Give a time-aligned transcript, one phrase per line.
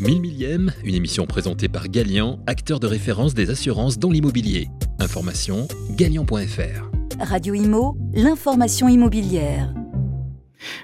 [0.00, 4.68] 1000 millième, une émission présentée par Galian, acteur de référence des assurances dans l'immobilier.
[4.98, 6.90] Information galian.fr.
[7.20, 9.72] Radio Imo, l'information immobilière.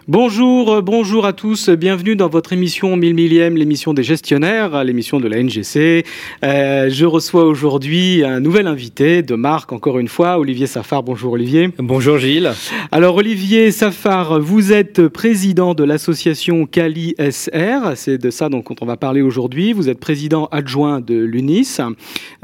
[0.09, 5.21] Bonjour, euh, bonjour à tous, bienvenue dans votre émission 1000 millième, l'émission des gestionnaires, l'émission
[5.21, 6.05] de la NGC.
[6.45, 11.03] Euh, je reçois aujourd'hui un nouvel invité de marque, encore une fois, Olivier Safar.
[11.03, 11.71] Bonjour Olivier.
[11.79, 12.51] Bonjour Gilles.
[12.93, 18.87] Alors Olivier Safar, vous êtes président de l'association Cali SR, c'est de ça dont on
[18.87, 19.73] va parler aujourd'hui.
[19.73, 21.81] Vous êtes président adjoint de l'UNIS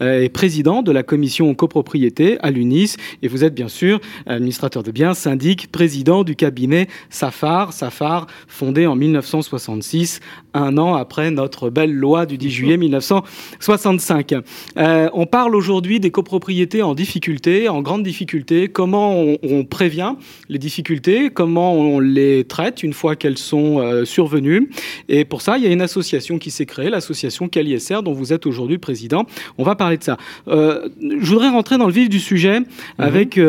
[0.01, 4.83] euh, et président de la commission copropriété à l'UNIS et vous êtes bien sûr administrateur
[4.83, 10.21] de biens, syndic, président du cabinet Safar, Safar fondé en 1966,
[10.55, 14.35] un an après notre belle loi du 10 juillet 1965.
[14.77, 20.15] Euh, on parle aujourd'hui des copropriétés en difficulté, en grande difficulté, comment on, prévient
[20.49, 24.71] les difficultés, comment on les traite une fois qu'elles sont euh, survenues?
[25.09, 28.33] Et pour ça, il y a une association qui s'est créée, l'association CaliSR, dont vous
[28.33, 29.27] êtes aujourd'hui président.
[29.59, 30.17] On va parler de ça.
[30.49, 32.67] Euh, je voudrais rentrer dans le vif du sujet mhm.
[32.99, 33.41] avec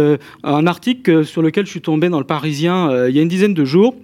[0.44, 3.54] un article sur lequel je suis tombé dans le Parisien il y a une dizaine
[3.54, 3.96] de jours.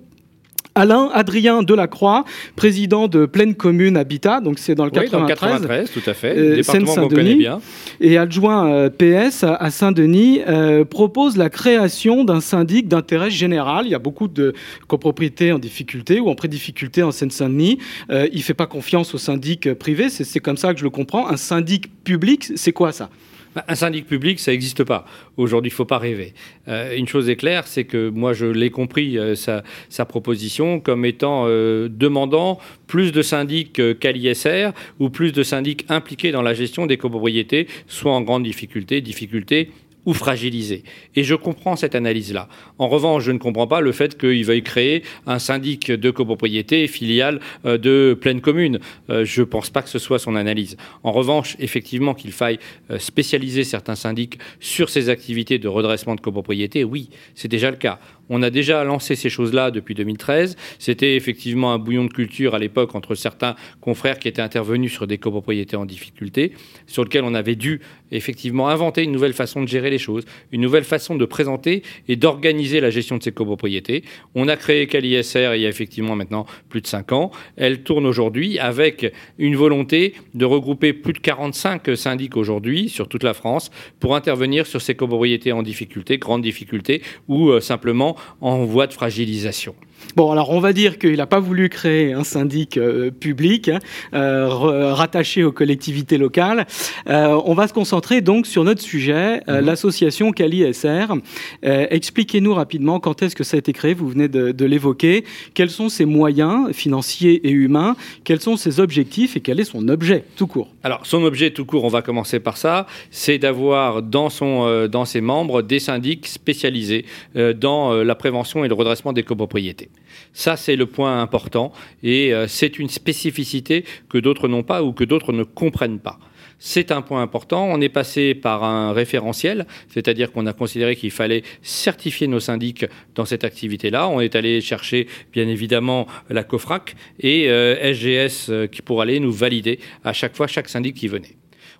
[0.76, 2.26] Alain Adrien Delacroix,
[2.56, 5.12] président de Pleine Commune Habitat, donc c'est dans le oui, 93.
[5.12, 6.36] Dans le 93, tout à fait.
[6.36, 7.36] Euh, Seine-Saint-Denis.
[7.36, 7.62] bien.
[8.02, 13.86] Et adjoint euh, PS à Saint-Denis, euh, propose la création d'un syndic d'intérêt général.
[13.86, 14.54] Il y a beaucoup de
[14.88, 17.78] copropriétés en difficulté ou en pré-difficulté en Seine-Saint-Denis.
[18.10, 21.30] il ne fait pas confiance au syndic privé, c'est comme ça que je le comprends.
[21.30, 23.10] Un syndic public, c'est quoi ça?
[23.56, 25.06] Bah, un syndic public, ça n'existe pas.
[25.38, 26.34] Aujourd'hui, il ne faut pas rêver.
[26.68, 31.06] Euh, une chose est claire, c'est que moi, je l'ai compris, euh, sa, proposition, comme
[31.06, 36.54] étant euh, demandant plus de syndics qu'à l'ISR ou plus de syndics impliqués dans la
[36.54, 39.70] gestion des copropriétés, soit en grande difficulté, difficulté
[40.06, 40.84] ou fragilisé.
[41.16, 42.48] Et je comprends cette analyse-là.
[42.78, 46.88] En revanche, je ne comprends pas le fait qu'il veuille créer un syndic de copropriété
[46.88, 48.80] filiale euh, de pleine commune.
[49.10, 50.78] Euh, je ne pense pas que ce soit son analyse.
[51.04, 52.60] En revanche, effectivement, qu'il faille
[52.92, 57.78] euh, spécialiser certains syndics sur ces activités de redressement de copropriété, oui, c'est déjà le
[57.78, 58.00] cas.
[58.30, 60.56] On a déjà lancé ces choses-là depuis 2013.
[60.80, 65.08] C'était effectivement un bouillon de culture à l'époque entre certains confrères qui étaient intervenus sur
[65.08, 66.54] des copropriétés en difficulté,
[66.88, 70.62] sur lequel on avait dû effectivement inventer une nouvelle façon de gérer les choses, une
[70.62, 74.04] nouvelle façon de présenter et d'organiser la gestion de ces copropriétés.
[74.36, 77.32] On a créé CaliSR il y a effectivement maintenant plus de 5 ans.
[77.58, 83.24] Elle tourne aujourd'hui avec une volonté de regrouper plus de 45 syndics aujourd'hui sur toute
[83.24, 88.66] la France pour intervenir sur ces copropriétés en difficulté, grande difficulté ou euh, simplement en
[88.66, 89.76] voie de fragilisation.
[90.16, 93.80] Bon, alors on va dire qu'il n'a pas voulu créer un syndic euh, public hein,
[94.14, 96.68] euh, rattaché aux collectivités locales.
[97.10, 99.60] Euh, on va se concentrer donc sur notre sujet, mhm.
[99.60, 101.16] l'association Cali SR.
[101.64, 105.90] Expliquez-nous rapidement quand est-ce que ça a été créé, vous venez de, l'évoquer, quels sont
[105.90, 110.48] ses moyens financiers et humains, quels sont ses objectifs et quel est son objet tout
[110.48, 110.70] court?
[110.84, 115.06] Alors son objet tout court, on va commencer par ça, c'est d'avoir dans, son, dans
[115.06, 117.06] ses membres des syndics spécialisés
[117.36, 119.90] dans la prévention et le redressement des copropriétés.
[120.34, 121.72] Ça, c'est le point important
[122.02, 126.20] et euh, c'est une spécificité que d'autres n'ont pas ou que d'autres ne comprennent pas.
[126.60, 127.66] C'est un point important.
[127.66, 132.86] On est passé par un référentiel, c'est-à-dire qu'on a considéré qu'il fallait certifier nos syndics
[133.16, 134.08] dans cette activité-là.
[134.08, 139.32] On est allé chercher, bien évidemment, la COFRAC et SGS euh, qui pour aller nous
[139.32, 141.36] valider à chaque fois chaque syndic qui venait.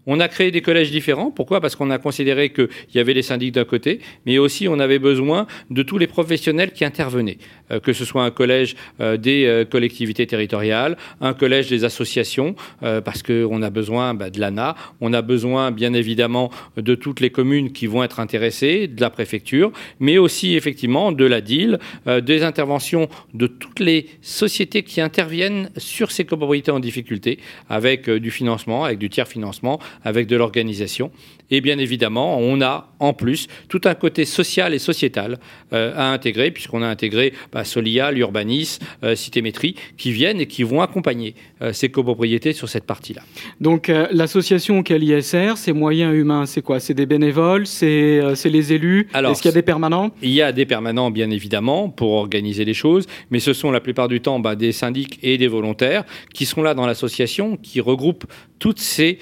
[0.06, 1.32] On a créé des collèges différents.
[1.32, 1.62] Pourquoi?
[1.62, 5.00] Parce qu'on a considéré qu'il y avait les syndics d'un côté, mais aussi on avait
[5.00, 9.46] besoin de tous les professionnels qui intervenaient, euh, que ce soit un collège euh, des
[9.46, 15.14] euh, collectivités territoriales, un collège des associations, parce qu'on a besoin bah, de l'ANA, on
[15.14, 19.72] a besoin bien évidemment de toutes les communes qui vont être intéressées, de la préfecture,
[20.00, 26.12] mais aussi effectivement de la DIL, des interventions de toutes les sociétés qui interviennent sur
[26.12, 27.40] ces copropriétés en difficulté,
[27.70, 31.12] avec du financement, avec du tiers financement, avec de l'organisation.
[31.54, 35.38] Et bien évidemment, on a en plus tout un côté social et sociétal
[35.72, 40.64] euh, à intégrer, puisqu'on a intégré bah, Solia, l'Urbanis, euh, Citémétrie, qui viennent et qui
[40.64, 43.22] vont accompagner euh, ces copropriétés sur cette partie-là.
[43.62, 46.80] Donc l'association qu'est l'ISR, ses moyens humains, c'est quoi?
[46.80, 49.08] C'est des bénévoles C'est les élus?
[49.14, 50.12] Est-ce qu'il y a des permanents?
[50.22, 53.80] Il y a des permanents, bien évidemment, pour organiser les choses, mais ce sont la
[53.80, 57.82] plupart du temps bah, des syndics et des volontaires qui sont là dans l'association, qui
[57.82, 58.26] regroupent
[58.64, 59.20] toutes ces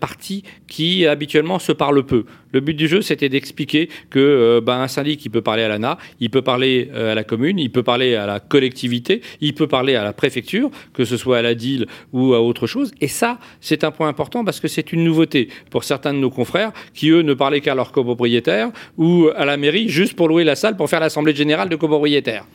[0.00, 2.24] parties qui habituellement se parlent peu.
[2.52, 5.98] Le but du jeu, c'était d'expliquer que euh, ben, un syndic, peut parler à l'ANA,
[6.20, 9.66] il peut parler euh, à la commune, il peut parler à la collectivité, il peut
[9.66, 12.92] parler à la préfecture, que ce soit à la DIL ou à autre chose.
[13.00, 16.30] Et ça, c'est un point important parce que c'est une nouveauté pour certains de nos
[16.30, 20.44] confrères qui, eux, ne parlaient qu'à leur copropriétaire ou à la mairie juste pour louer
[20.44, 22.46] la salle pour faire l'assemblée générale de copropriétaires.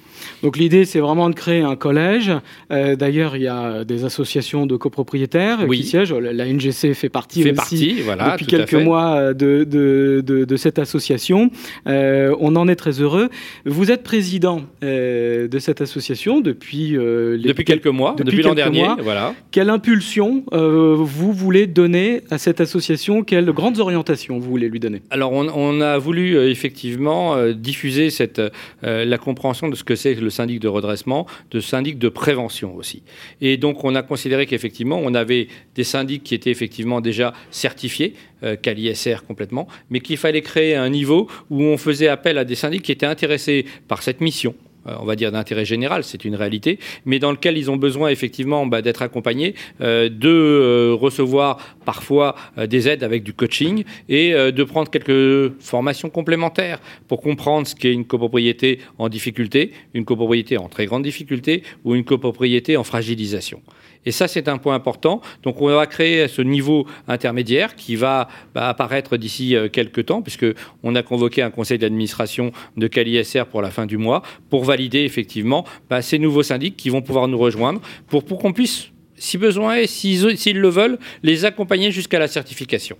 [0.43, 2.31] Donc l'idée, c'est vraiment de créer un collège.
[2.71, 6.13] Euh, d'ailleurs, il y a des associations de copropriétaires qui siègent.
[6.13, 10.79] La NGC fait partie fait aussi partie, voilà, depuis quelques mois de, de, de, cette
[10.79, 11.51] association.
[11.87, 13.29] Euh, on en est très heureux.
[13.65, 16.91] Vous êtes président euh, de cette association depuis...
[16.91, 17.47] Les...
[17.47, 18.87] depuis quelques mois, depuis, l'an dernier.
[18.99, 19.35] voilà.
[19.51, 23.23] Quelle impulsion vous voulez donner à cette association?
[23.23, 25.01] Quelles grandes orientations vous voulez lui donner?
[25.11, 28.41] Alors, on, on a voulu effectivement diffuser cette,
[28.81, 33.03] la compréhension de ce que c'est le syndic de redressement, de syndic de prévention aussi.
[33.39, 38.15] Et donc on a considéré qu'effectivement on avait des syndics qui étaient effectivement déjà certifiés,
[38.43, 42.45] euh, qu'à l'ISR complètement, mais qu'il fallait créer un niveau où on faisait appel à
[42.45, 44.55] des syndics qui étaient intéressés par cette mission
[44.85, 48.65] on va dire d'intérêt général, c'est une réalité, mais dans lequel ils ont besoin effectivement
[48.65, 54.63] bah, d'être accompagnés, euh, de euh, recevoir parfois des aides avec du coaching et de
[54.63, 60.69] prendre quelques formations complémentaires pour comprendre ce qu'est une copropriété en difficulté, une copropriété en
[60.69, 63.61] très grande difficulté ou une copropriété en fragilisation.
[64.05, 65.21] Et ça, c'est un point important.
[65.43, 70.21] Donc, on va créer ce niveau intermédiaire qui va bah, apparaître d'ici euh, quelques temps,
[70.21, 75.03] puisqu'on a convoqué un conseil d'administration de CaliSR pour la fin du mois, pour valider
[75.03, 79.37] effectivement bah, ces nouveaux syndics qui vont pouvoir nous rejoindre, pour, pour qu'on puisse, si
[79.37, 82.97] besoin est, s'ils le veulent, les accompagner jusqu'à la certification.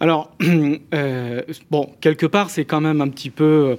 [0.00, 0.34] Alors,
[0.94, 3.76] euh, bon, quelque part, c'est quand même un petit peu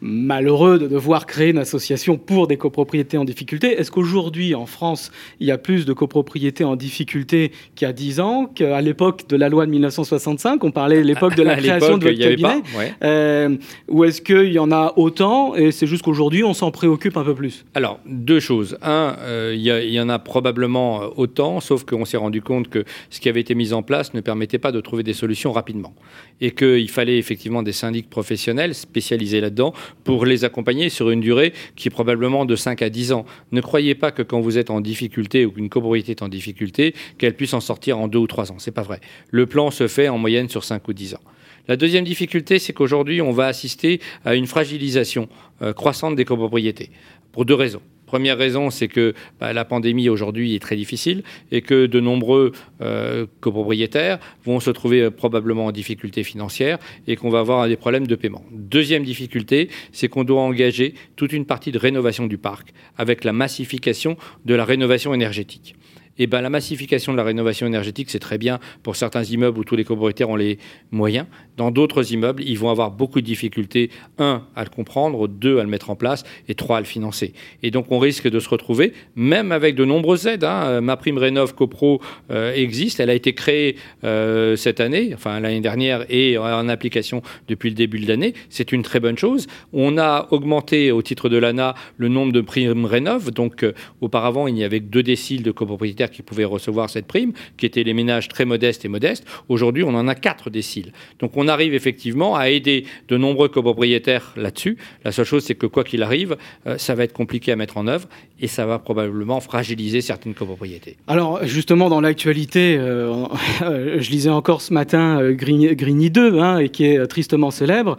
[0.00, 3.72] malheureux de devoir créer une association pour des copropriétés en difficulté.
[3.72, 5.10] Est-ce qu'aujourd'hui, en France,
[5.40, 9.28] il y a plus de copropriétés en difficulté qu'il y a 10 ans, qu'à l'époque
[9.28, 12.62] de la loi de 1965 On parlait de l'époque de la création de votre cabinet.
[13.02, 13.56] Euh,
[13.88, 17.24] ou est-ce qu'il y en a autant et c'est juste qu'aujourd'hui, on s'en préoccupe un
[17.24, 17.64] peu plus?
[17.74, 18.78] Alors, deux choses.
[18.82, 22.84] Un, euh, il y, en a probablement euh, autant, sauf qu'on s'est rendu compte que
[23.10, 25.94] ce qui avait été mis en place ne permettait pas de trouver des solutions rapidement.
[26.40, 29.72] Et qu'il fallait effectivement des syndics professionnels spécialisés là-dedans
[30.04, 33.24] pour les accompagner sur une durée qui est probablement de 5 à 10 ans.
[33.52, 36.94] Ne croyez pas que quand vous êtes en difficulté ou qu'une copropriété est en difficulté,
[37.18, 38.56] qu'elle puisse en sortir en 2 ou 3 ans.
[38.58, 39.00] C'est pas vrai.
[39.30, 41.20] Le plan se fait en moyenne sur 5 ou 10 ans.
[41.68, 45.28] La deuxième difficulté, c'est qu'aujourd'hui, on va assister à une fragilisation
[45.62, 46.90] euh, croissante des copropriétés,
[47.32, 47.82] pour deux raisons.
[48.06, 52.52] Première raison, c'est que bah, la pandémie aujourd'hui est très difficile et que de nombreux
[52.80, 57.76] euh, copropriétaires vont se trouver euh, probablement en difficulté financière et qu'on va avoir des
[57.76, 58.44] problèmes de paiement.
[58.52, 63.32] Deuxième difficulté, c'est qu'on doit engager toute une partie de rénovation du parc avec la
[63.32, 65.74] massification de la rénovation énergétique
[66.18, 69.64] eh ben, la massification de la rénovation énergétique, c'est très bien pour certains immeubles où
[69.64, 70.58] tous les copropriétaires ont les
[70.90, 71.26] moyens.
[71.56, 75.62] Dans d'autres immeubles, ils vont avoir beaucoup de difficultés, un, à le comprendre, deux, à
[75.62, 77.32] le mettre en place, et trois, à le financer.
[77.62, 80.44] Et donc, on risque de se retrouver, même avec de nombreuses aides.
[80.44, 85.12] Hein, euh, ma prime Rénov CoPro euh, existe, elle a été créée euh, cette année,
[85.14, 88.34] enfin l'année dernière, et en application depuis le début de l'année.
[88.48, 89.46] C'est une très bonne chose.
[89.72, 93.30] On a augmenté au titre de l'ANA le nombre de primes Rénov.
[93.30, 93.64] Donc,
[94.00, 97.66] auparavant, il n'y avait que deux déciles de copropriétaires qui pouvaient recevoir cette prime, qui
[97.66, 99.24] étaient les ménages très modestes et modestes.
[99.48, 100.92] Aujourd'hui, on en a quatre déciles.
[101.20, 104.76] Donc on arrive effectivement à aider de nombreux copropriétaires là-dessus.
[105.04, 106.36] La seule chose, c'est que quoi qu'il arrive,
[106.66, 108.08] euh, ça va être compliqué à mettre en œuvre
[108.40, 110.96] et ça va probablement fragiliser certaines copropriétés.
[111.06, 113.26] Alors justement, dans l'actualité, euh,
[114.00, 117.96] je lisais encore ce matin euh, Grigny, 2, hein, et qui est tristement célèbre.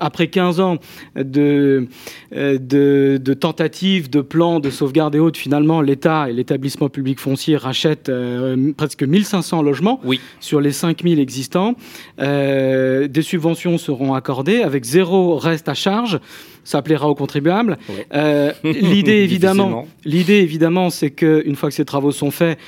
[0.00, 0.78] Après 15 ans
[1.16, 1.86] de,
[2.32, 7.37] de, de tentatives, de plans de sauvegarde et autres, finalement, l'État et l'établissement public foncier
[7.56, 10.00] rachète euh, presque 1500 logements
[10.40, 11.74] sur les 5000 existants.
[12.20, 16.20] Euh, des subventions seront accordées avec zéro reste à charge.
[16.64, 17.78] Ça plaira aux contribuables.
[18.12, 22.58] Euh, l'idée évidemment, l'idée évidemment, c'est qu'une fois que ces travaux sont faits,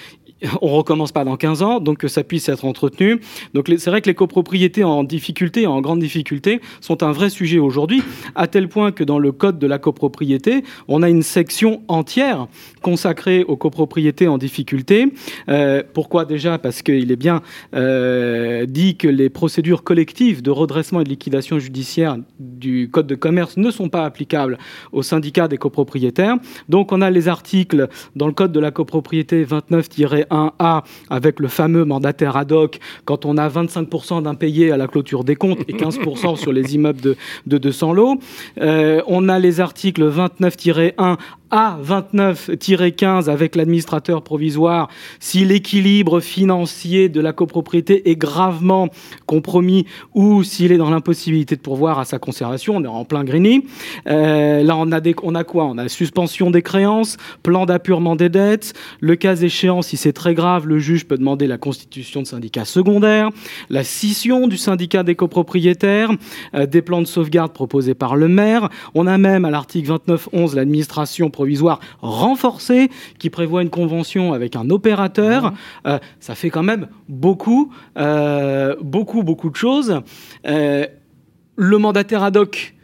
[0.63, 3.21] on recommence pas dans 15 ans, donc que ça puisse être entretenu.
[3.55, 7.59] Donc c'est vrai que les copropriétés en difficulté, en grande difficulté, sont un vrai sujet
[7.59, 8.03] aujourd'hui,
[8.35, 12.47] à tel point que dans le code de la copropriété, on a une section entière
[12.83, 15.13] consacrée aux copropriétés en difficulté.
[15.49, 16.59] Euh, pourquoi déjà?
[16.59, 17.43] Parce qu'il est bien
[17.75, 23.15] euh, dit que les procédures collectives de redressement et de liquidation judiciaire du code de
[23.15, 24.59] commerce ne sont pas applicables
[24.93, 26.37] aux syndicats des copropriétaires.
[26.69, 29.89] Donc on a les articles dans le code de la copropriété 29
[30.31, 35.25] 1A avec le fameux mandataire ad hoc quand on a 25% d'impayés à la clôture
[35.25, 38.19] des comptes et 15% sur les immeubles de, de 200 lots.
[38.61, 41.17] Euh, on a les articles 29-1
[41.51, 48.89] A29-15 avec l'administrateur provisoire si l'équilibre financier de la copropriété est gravement
[49.27, 52.77] compromis ou s'il est dans l'impossibilité de pourvoir à sa conservation.
[52.77, 53.65] On est en plein Grigny.
[54.07, 55.65] Euh, là, on a, on a quoi?
[55.65, 58.73] On a suspension des créances, plan d'appurement des dettes.
[59.01, 62.67] Le cas échéant, si c'est très grave, le juge peut demander la constitution de syndicats
[62.67, 63.31] secondaires,
[63.71, 66.11] la scission du syndicat des copropriétaires,
[66.55, 68.69] euh, des plans de sauvegarde proposés par le maire.
[68.95, 74.69] On a même à l'article 29.11 l'administration provisoire renforcée qui prévoit une convention avec un
[74.69, 75.55] opérateur.
[75.87, 80.03] Euh, ça fait quand même beaucoup, euh, beaucoup, beaucoup de choses.
[80.45, 82.75] le mandataire ad hoc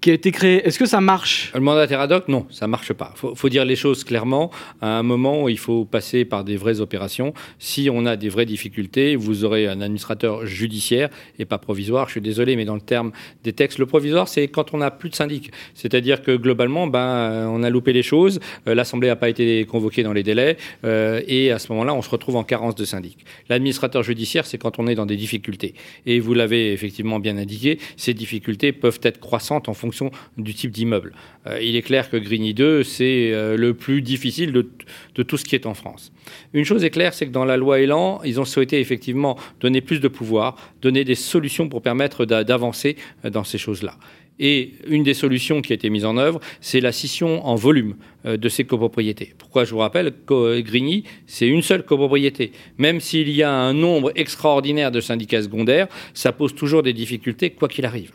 [0.00, 1.52] qui a été créé, est-ce que ça marche?
[1.54, 3.14] Le mandataire ad hoc, non, ça marche pas.
[3.22, 4.50] Il faut, dire les choses clairement.
[4.80, 7.32] À un moment, il faut passer par des vraies opérations.
[7.58, 12.06] Si on a des vraies difficultés, vous aurez un administrateur judiciaire et pas provisoire.
[12.06, 13.12] Je suis désolé, mais dans le terme
[13.44, 15.50] des textes, le provisoire, c'est quand on n'a plus de syndic.
[15.74, 20.02] C'est-à-dire que globalement, ben, on a loupé les choses, euh, l'Assemblée n'a pas été convoquée
[20.02, 23.24] dans les délais, euh, et à ce moment-là, on se retrouve en carence de syndic.
[23.48, 25.74] L'administrateur judiciaire, c'est quand on est dans des difficultés.
[26.04, 30.52] Et vous l'avez effectivement bien indiqué, ces difficultés peuvent être croissantes en fonction fonction du
[30.52, 31.12] type d'immeuble.
[31.46, 35.44] Euh, il est clair que Grigny 2, c'est euh, le plus difficile de, tout ce
[35.44, 36.12] qui est en France.
[36.52, 39.80] Une chose est claire, c'est que dans la loi Elan, ils ont souhaité effectivement donner
[39.80, 43.96] plus de pouvoir, donner des solutions pour permettre d'avancer euh, dans ces choses-là.
[44.38, 47.96] Et une des solutions qui a été mise en œuvre, c'est la scission en volume
[48.26, 49.32] de ces copropriétés.
[49.38, 52.52] Pourquoi je vous rappelle que Grigny, c'est une seule copropriété.
[52.76, 57.48] Même s'il y a un nombre extraordinaire de syndicats secondaires, ça pose toujours des difficultés,
[57.48, 58.12] quoi qu'il arrive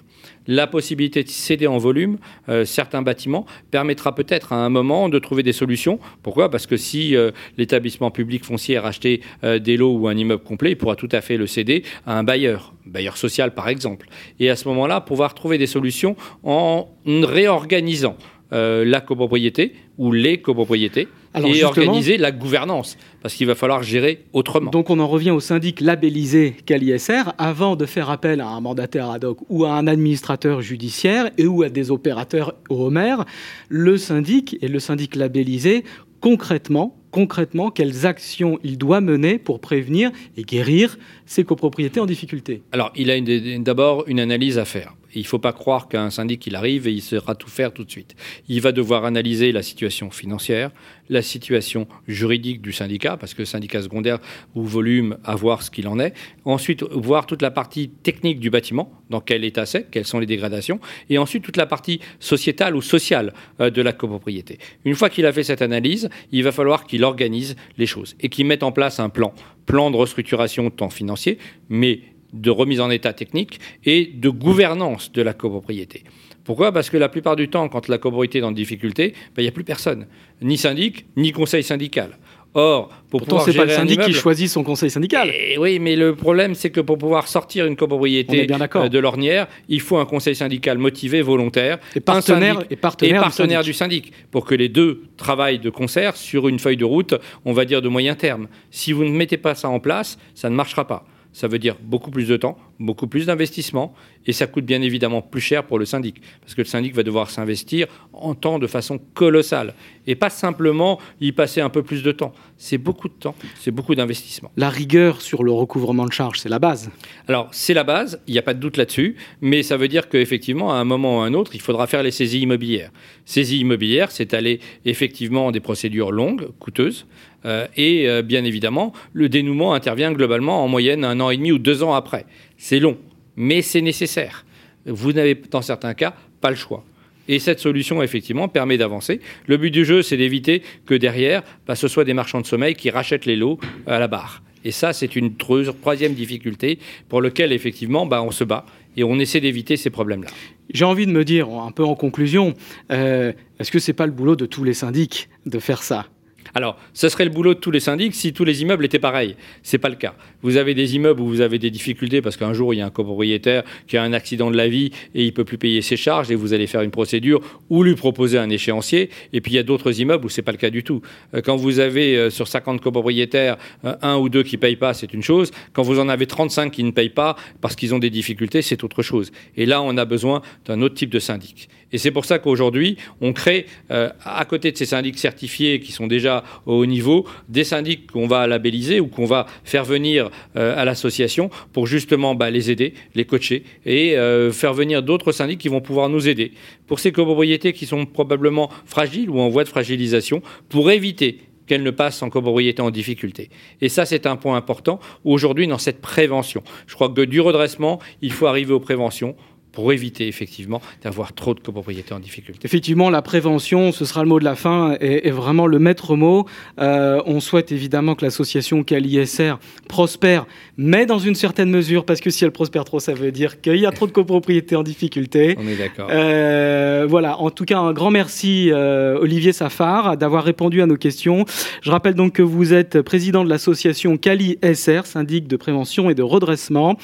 [0.47, 2.17] la possibilité de céder en volume
[2.49, 5.99] euh, certains bâtiments permettra peut-être à un moment de trouver des solutions.
[6.23, 6.49] Pourquoi?
[6.49, 10.43] Parce que si euh, l'établissement public foncier a racheté euh, des lots ou un immeuble
[10.43, 14.07] complet, il pourra tout à fait le céder à un bailleur, bailleur social par exemple.
[14.39, 18.15] Et à ce moment-là, pouvoir trouver des solutions en réorganisant
[18.53, 24.71] la copropriété ou les copropriétés et organiser la gouvernance, parce qu'il va falloir gérer autrement.
[24.71, 29.09] Donc on en revient au syndic labellisé CalISR avant de faire appel à un mandataire
[29.09, 33.25] ad hoc ou à un administrateur judiciaire et ou à des opérateurs au maire.
[33.69, 35.83] Le syndic et le syndic labellisé
[36.19, 42.63] concrètement concrètement quelles actions il doit mener pour prévenir et guérir ses copropriétés en difficulté?
[42.71, 43.19] Alors, il a
[43.59, 44.95] d'abord une analyse à faire.
[45.13, 47.83] Il ne faut pas croire qu'un syndic, il arrive et il sera tout faire tout
[47.83, 48.15] de suite.
[48.47, 50.71] Il va devoir analyser la situation financière,
[51.09, 54.19] la situation juridique du syndicat, parce que syndicat secondaire
[54.55, 56.13] ou volume, à voir ce qu'il en est.
[56.45, 60.25] Ensuite, voir toute la partie technique du bâtiment, dans quel état c'est, quelles sont les
[60.25, 60.79] dégradations.
[61.09, 64.57] Et ensuite, toute la partie sociétale ou sociale euh, de la copropriété.
[64.85, 68.29] Une fois qu'il a fait cette analyse, il va falloir qu'il organise les choses et
[68.29, 69.33] qu'il mette en place un plan.
[69.65, 71.37] Plan de restructuration tant financier,
[71.69, 72.01] mais
[72.33, 76.03] de remise en état technique et de gouvernance de la copropriété.
[76.43, 76.71] Pourquoi?
[76.71, 79.49] Parce que la plupart du temps, quand la copropriété est en difficulté, ben, il n'y
[79.49, 80.07] a plus personne,
[80.41, 82.17] ni syndic, ni conseil syndical.
[82.53, 85.29] Or, pour Pourtant, c'est pas le syndic qui choisit son conseil syndical.
[85.29, 88.99] Et eh oui, mais le problème, c'est que pour pouvoir sortir une copropriété euh, de
[88.99, 94.11] l'ornière, il faut un conseil syndical motivé, volontaire, et partenaire, et partenaire, du, syndic.
[94.31, 97.81] pour que les deux travaillent de concert sur une feuille de route, on va dire
[97.81, 98.47] de moyen terme.
[98.69, 101.05] Si vous ne mettez pas ça en place, ça ne marchera pas.
[101.33, 103.93] Ça veut dire beaucoup plus de temps, beaucoup plus d'investissement,
[104.25, 107.03] et ça coûte bien évidemment plus cher pour le syndic, parce que le syndic va
[107.03, 109.73] devoir s'investir en temps de façon colossale,
[110.07, 112.33] et pas simplement y passer un peu plus de temps.
[112.57, 114.51] C'est beaucoup de temps, c'est beaucoup d'investissement.
[114.57, 116.91] La rigueur sur le recouvrement de charges, c'est la base.
[117.27, 120.09] Alors, c'est la base, il n'y a pas de doute là-dessus, mais ça veut dire
[120.09, 122.91] qu'effectivement, à un moment ou à un autre, il faudra faire les saisies immobilières.
[123.25, 127.05] Saisies immobilières, c'est aller effectivement des procédures longues, coûteuses,
[127.45, 131.51] euh, et euh, bien évidemment, le dénouement intervient globalement en moyenne un an et demi
[131.51, 132.25] ou deux ans après.
[132.63, 132.99] C'est long,
[133.35, 134.45] mais c'est nécessaire.
[134.85, 136.85] Vous n'avez, dans certains cas, pas le choix.
[137.27, 139.19] Et cette solution, effectivement, permet d'avancer.
[139.47, 142.75] Le but du jeu, c'est d'éviter que derrière, bah, ce soit des marchands de sommeil
[142.75, 144.43] qui rachètent les lots à la barre.
[144.63, 146.77] Et ça, c'est une troisième difficulté
[147.09, 150.29] pour laquelle, effectivement, bah, on se bat et on essaie d'éviter ces problèmes-là.
[150.71, 152.53] J'ai envie de me dire, un peu en conclusion,
[152.91, 156.05] euh, est-ce que ce n'est pas le boulot de tous les syndics de faire ça?
[156.53, 159.35] Alors, ce serait le boulot de tous les syndics si tous les immeubles étaient pareils.
[159.63, 160.15] Ce n'est pas le cas.
[160.41, 162.85] Vous avez des immeubles où vous avez des difficultés parce qu'un jour, il y a
[162.85, 165.97] un copropriétaire qui a un accident de la vie et il peut plus payer ses
[165.97, 169.09] charges et vous allez faire une procédure ou lui proposer un échéancier.
[169.33, 171.01] Et puis, il y a d'autres immeubles où ce n'est pas le cas du tout.
[171.33, 174.93] Euh, quand vous avez euh, sur 50 copropriétaires euh, un ou deux qui payent pas,
[174.93, 175.51] c'est une chose.
[175.73, 178.83] Quand vous en avez 35 qui ne payent pas parce qu'ils ont des difficultés, c'est
[178.83, 179.31] autre chose.
[179.55, 181.69] Et là, on a besoin d'un autre type de syndic.
[181.93, 185.91] Et c'est pour ça qu'aujourd'hui, on crée, euh, à côté de ces syndics certifiés qui
[185.91, 190.29] sont déjà au haut niveau, des syndics qu'on va labelliser ou qu'on va faire venir
[190.55, 195.31] euh, à l'association pour justement bah, les aider, les coacher et euh, faire venir d'autres
[195.31, 196.53] syndics qui vont pouvoir nous aider.
[196.87, 201.39] Pour ces copropriétés qui sont probablement fragiles ou en voie de fragilisation, pour éviter
[201.71, 203.49] qu'elles ne passent en copropriété en difficulté.
[203.79, 206.63] Et ça, c'est un point important aujourd'hui dans cette prévention.
[206.85, 209.35] Je crois que du redressement, il faut arriver aux préventions
[209.71, 212.65] pour éviter effectivement d'avoir trop de copropriétés en difficulté.
[212.65, 216.45] Effectivement, la prévention, ce sera le mot de la fin, est, vraiment le maître mot.
[216.79, 219.55] Euh, on souhaite évidemment que l'association KLISR
[219.87, 220.45] prospère,
[220.77, 223.77] mais dans une certaine mesure, parce que si elle prospère trop, ça veut dire qu'il
[223.77, 225.55] y a trop de copropriétés en difficulté.
[225.57, 226.09] On est d'accord.
[226.11, 230.97] Euh, voilà, en tout cas, un grand merci euh, Olivier Safar d'avoir répondu à nos
[230.97, 231.45] questions.
[231.81, 236.15] Je rappelle donc que vous êtes président de l'association Cali SR, syndic de prévention et
[236.15, 236.97] de redressement,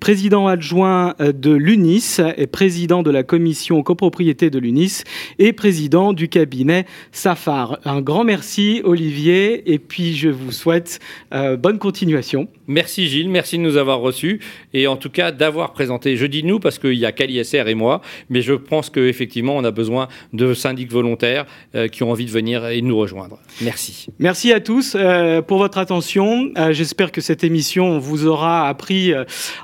[0.00, 5.04] président adjoint de l'UNIS, est président de la commission copropriété de l'UNIS
[5.38, 7.78] et président du cabinet Safar.
[7.84, 11.00] Un grand merci Olivier et puis je vous souhaite
[11.32, 12.48] euh, bonne continuation.
[12.66, 14.40] Merci Gilles, merci de nous avoir reçus
[14.72, 16.16] et en tout cas d'avoir présenté.
[16.16, 17.12] Je dis nous parce qu'il y a
[17.44, 22.02] SR et moi, mais je pense qu'effectivement on a besoin de syndics volontaires euh, qui
[22.02, 23.38] ont envie de venir et de nous rejoindre.
[23.60, 24.06] Merci.
[24.18, 26.50] Merci à tous euh, pour votre attention.
[26.70, 29.12] J'espère que cette émission vous aura appris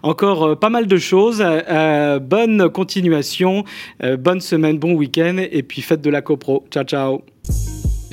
[0.02, 1.42] encore pas mal de choses
[2.40, 3.64] bonne continuation,
[4.02, 6.64] euh, bonne semaine, bon week-end et puis faites de la copro.
[6.70, 7.23] Ciao, ciao.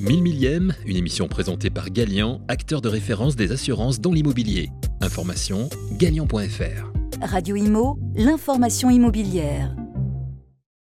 [0.01, 4.69] 1000 millième, une émission présentée par Galian, acteur de référence des assurances dans l'immobilier.
[5.01, 6.91] Information galian.fr.
[7.21, 9.73] Radio Imo, l'information immobilière.